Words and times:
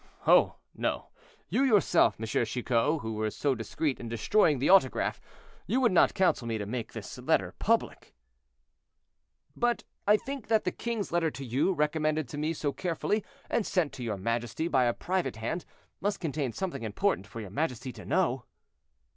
"Oh! 0.25 0.55
no; 0.73 1.09
you 1.47 1.61
yourself, 1.61 2.15
M. 2.19 2.25
Chicot, 2.25 3.01
who 3.01 3.13
were 3.13 3.29
so 3.29 3.53
discreet 3.53 3.99
in 3.99 4.09
destroying 4.09 4.57
the 4.57 4.67
autograph, 4.67 5.21
you 5.67 5.79
would 5.79 5.91
not 5.91 6.15
counsel 6.15 6.47
me 6.47 6.57
to 6.57 6.65
make 6.65 6.91
this 6.93 7.19
letter 7.19 7.53
public?" 7.59 8.15
"But 9.55 9.83
I 10.07 10.17
think 10.17 10.47
that 10.47 10.63
the 10.63 10.71
king's 10.71 11.11
letter 11.11 11.29
to 11.29 11.45
you, 11.45 11.71
recommended 11.71 12.27
to 12.29 12.39
me 12.39 12.53
so 12.53 12.73
carefully, 12.73 13.23
and 13.47 13.63
sent 13.63 13.93
to 13.93 14.03
your 14.03 14.17
majesty 14.17 14.67
by 14.67 14.85
a 14.85 14.93
private 14.95 15.35
hand, 15.35 15.65
must 15.99 16.19
contain 16.19 16.51
something 16.51 16.81
important 16.81 17.27
for 17.27 17.39
your 17.39 17.51
majesty 17.51 17.91
to 17.91 18.03
know." 18.03 18.45